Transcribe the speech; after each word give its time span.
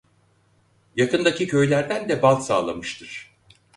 Yakındaki 0.95 1.47
köylerden 1.47 2.09
de 2.09 2.21
bal 2.21 2.39
sağlamıştır. 2.39 3.35